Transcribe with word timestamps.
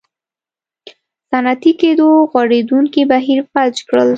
صنعتي 1.29 1.71
کېدو 1.81 2.07
غوړېدونکی 2.31 3.01
بهیر 3.11 3.39
فلج 3.51 3.77
کړل. 3.89 4.09